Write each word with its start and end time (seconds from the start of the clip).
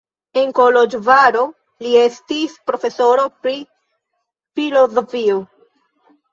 En 0.43 0.53
Koloĵvaro 0.59 1.43
li 1.85 1.91
estis 2.05 2.57
profesoro 2.71 3.29
pri 3.45 3.55
filozofio. 4.59 5.41